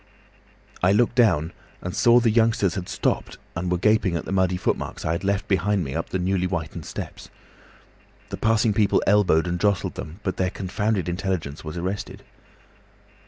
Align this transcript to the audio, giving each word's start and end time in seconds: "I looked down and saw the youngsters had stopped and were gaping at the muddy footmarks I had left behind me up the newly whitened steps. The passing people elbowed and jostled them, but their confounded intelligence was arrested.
"I 0.81 0.93
looked 0.93 1.13
down 1.13 1.53
and 1.79 1.93
saw 1.95 2.19
the 2.19 2.31
youngsters 2.31 2.73
had 2.73 2.89
stopped 2.89 3.37
and 3.55 3.71
were 3.71 3.77
gaping 3.77 4.15
at 4.15 4.25
the 4.25 4.31
muddy 4.31 4.57
footmarks 4.57 5.05
I 5.05 5.11
had 5.11 5.23
left 5.23 5.47
behind 5.47 5.83
me 5.83 5.93
up 5.93 6.09
the 6.09 6.17
newly 6.17 6.47
whitened 6.47 6.87
steps. 6.87 7.29
The 8.29 8.37
passing 8.37 8.73
people 8.73 9.03
elbowed 9.05 9.45
and 9.45 9.59
jostled 9.59 9.93
them, 9.93 10.19
but 10.23 10.37
their 10.37 10.49
confounded 10.49 11.07
intelligence 11.07 11.63
was 11.63 11.77
arrested. 11.77 12.23